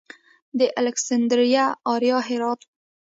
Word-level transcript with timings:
د 0.59 0.61
الکسندریه 0.81 1.65
اریا 1.91 2.17
هرات 2.27 2.59
و 2.63 2.67